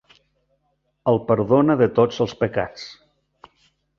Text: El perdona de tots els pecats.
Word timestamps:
El 1.11 1.19
perdona 1.27 1.77
de 1.83 1.89
tots 1.99 2.19
els 2.27 2.35
pecats. 2.41 2.87